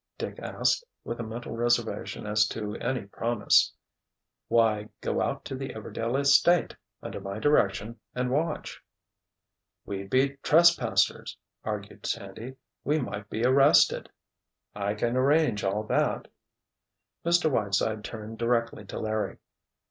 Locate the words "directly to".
18.39-18.97